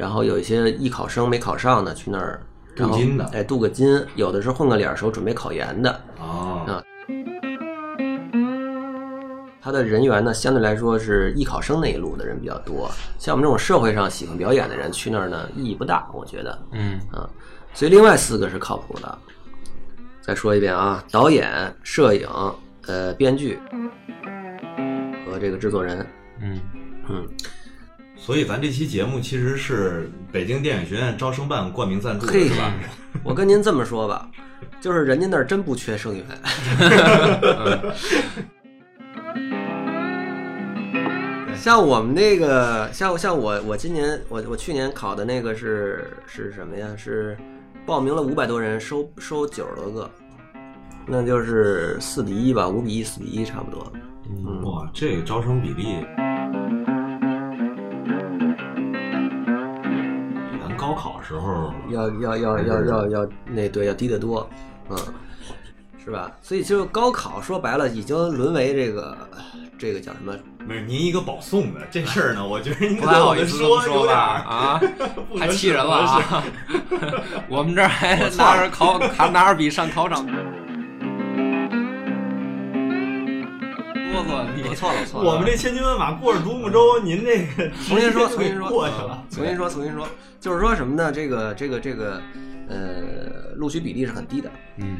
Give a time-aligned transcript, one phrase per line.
[0.00, 2.40] 然后有一些艺考生没考上的去那儿
[2.74, 5.90] 镀金的哎，镀个金，有的是混个脸熟，准备考研的。
[6.18, 6.82] 啊啊
[9.60, 12.90] 他的人员呢，相对来说是艺考生那一路的人比较多。
[13.18, 16.58] 像我们这种社会上喜欢表演的人去那儿呢，意义不大，我觉得。
[16.72, 17.28] 嗯啊，
[17.74, 19.18] 所以另外四个是靠谱的。
[20.22, 21.50] 再说一遍啊，导演、
[21.82, 22.26] 摄影、
[22.86, 23.58] 呃，编剧
[25.26, 26.06] 和这个制作人，
[26.40, 26.58] 嗯
[27.06, 27.28] 嗯，
[28.22, 32.74] 所以咱这期节目其实是北京电影学院招生办冠名赞助的，是吧？
[33.24, 34.28] 我跟您这么说吧，
[34.78, 36.24] 就是人家那儿真不缺生源。
[41.56, 46.86] 像我们那个，像像我我今年我我去年考的那个是是什么呀？
[46.96, 47.36] 是
[47.86, 50.10] 报名了五百多人，收收九十多个，
[51.06, 53.92] 那就是四比一吧，五比一四比一差不多。
[54.28, 55.96] 嗯，哇，这个招生比例
[60.80, 64.48] 高考时候要要要要要要那对要低得多，
[64.88, 64.96] 嗯，
[66.02, 66.32] 是吧？
[66.40, 69.16] 所以就高考说白了，已经沦为这个
[69.78, 70.34] 这个叫什么？
[70.66, 74.80] 没是您一个保送的这事儿呢，我觉得您不太好意思说吧啊，
[75.38, 76.44] 太气人了啊！
[77.48, 80.26] 我们这儿还拿着考还拿着笔上考场，
[84.12, 85.30] 哆嗦你我错了，我错了。
[85.30, 89.24] 我们这千军万马过着独木舟，您这个重新说，重新说，过去了。
[89.30, 90.08] 重新说，重新说，
[90.40, 91.12] 就是说什么呢？
[91.12, 92.20] 这个这个这个
[92.68, 94.50] 呃，录取比例是很低的。
[94.76, 94.96] 嗯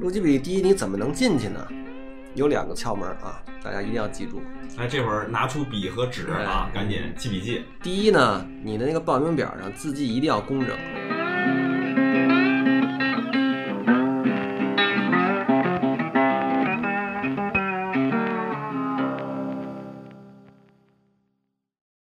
[0.00, 1.66] 录取比例低，你怎么能进去呢？
[2.34, 4.40] 有两个窍门啊，大家一定要记住。
[4.78, 7.62] 哎，这会儿拿出笔和纸啊，赶紧记笔记。
[7.82, 10.74] 第一呢，你的那个报名表上字迹一定要工整，